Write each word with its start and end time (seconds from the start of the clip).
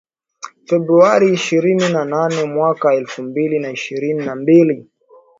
Februari 0.69 1.33
ishirini 1.33 1.89
na 1.89 2.05
nane 2.05 2.43
mwaka 2.43 2.93
elfu 2.95 3.23
mbili 3.23 3.59
na 3.59 3.71
ishirini 3.71 4.25
na 4.25 4.35
mbili 4.35 4.87